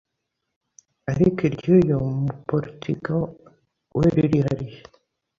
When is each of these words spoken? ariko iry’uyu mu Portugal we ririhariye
ariko 1.11 1.39
iry’uyu 1.47 1.95
mu 2.21 2.31
Portugal 2.47 3.23
we 3.97 4.05
ririhariye 4.15 4.79